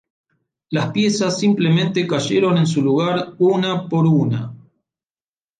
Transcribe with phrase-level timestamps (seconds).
[0.71, 4.51] Las piezas simplemente cayeron en su lugar una por una.